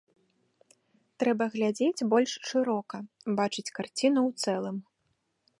Трэба 1.23 1.43
глядзець 1.57 2.05
больш 2.15 2.31
шырока, 2.53 2.95
бачыць 3.41 3.69
карціну 3.77 4.21
ў 4.29 4.31
цэлым. 4.47 4.77